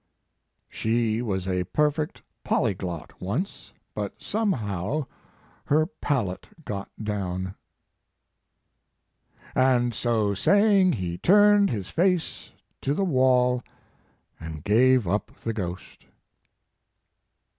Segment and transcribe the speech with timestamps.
[0.67, 5.05] "She was a perfect polyglot once, but somehow
[5.65, 7.53] her palate got down."
[9.53, 12.51] "And so saying, he turned his face
[12.81, 13.61] to the wall
[14.39, 16.07] and gave up the ghost."